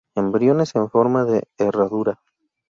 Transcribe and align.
Embriones 0.15 0.73
en 0.73 0.89
forma 0.89 1.25
de 1.25 1.43
herradura. 1.59 2.19